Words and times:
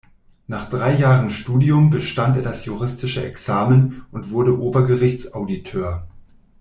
Nach 0.47 0.67
drei 0.67 0.95
Jahren 0.95 1.29
Studium 1.29 1.91
bestand 1.91 2.35
er 2.35 2.41
das 2.41 2.65
juristische 2.65 3.23
Examen 3.23 4.03
und 4.11 4.31
wurde 4.31 4.59
Obergerichts-Auditeur. 4.59 6.07